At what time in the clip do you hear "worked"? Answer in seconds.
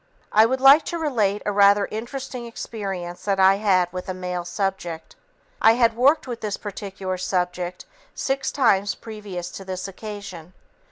5.95-6.25